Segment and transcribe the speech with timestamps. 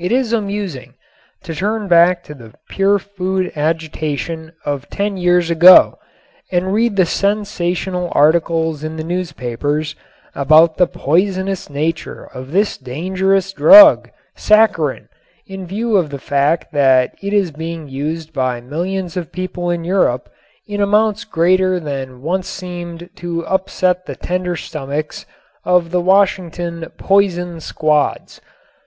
[0.00, 0.94] It is amusing
[1.44, 5.98] to turn back to the pure food agitation of ten years ago
[6.50, 9.94] and read the sensational articles in the newspapers
[10.34, 15.10] about the poisonous nature of this dangerous drug, saccharin,
[15.46, 19.84] in view of the fact that it is being used by millions of people in
[19.84, 20.30] Europe
[20.66, 25.26] in amounts greater than once seemed to upset the tender stomachs
[25.62, 28.40] of the Washington "poison squads."